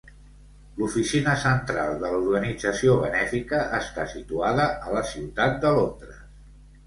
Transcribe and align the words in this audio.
L"oficina 0.77 1.33
central 1.41 1.91
de 2.03 2.07
l"organització 2.07 2.95
benèfica 3.03 3.61
està 3.81 4.05
situada 4.15 4.67
a 4.87 4.95
la 4.95 5.03
ciutat 5.11 5.61
de 5.67 5.75
Londres. 5.77 6.19